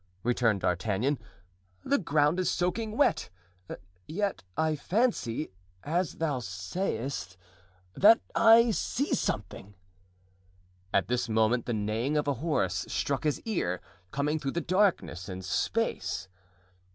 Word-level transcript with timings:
returned 0.23 0.61
D'Artagnan. 0.61 1.19
"The 1.83 1.99
ground 1.99 2.39
is 2.39 2.49
soaking 2.49 2.97
wet; 2.97 3.29
yet 4.07 4.41
I 4.57 4.75
fancy, 4.75 5.51
as 5.83 6.13
thou 6.15 6.39
sayest, 6.39 7.37
that 7.93 8.19
I 8.33 8.71
see 8.71 9.13
something." 9.13 9.75
At 10.91 11.07
this 11.07 11.29
moment 11.29 11.67
the 11.67 11.73
neighing 11.75 12.17
of 12.17 12.27
a 12.27 12.33
horse 12.41 12.83
struck 12.87 13.25
his 13.25 13.41
ear, 13.41 13.79
coming 14.09 14.39
through 14.39 14.53
darkness 14.53 15.29
and 15.29 15.45
space. 15.45 16.27